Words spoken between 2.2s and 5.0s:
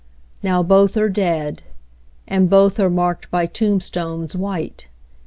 And both are marked by tombstones white.